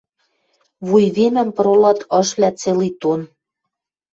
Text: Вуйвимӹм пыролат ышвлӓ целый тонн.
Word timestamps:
Вуйвимӹм 0.87 1.49
пыролат 1.55 1.99
ышвлӓ 2.19 2.49
целый 2.61 2.91
тонн. 3.01 3.21